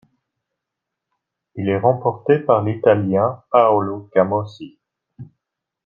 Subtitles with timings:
[1.53, 4.79] Il est remporté par l'Italien Paolo Camossi.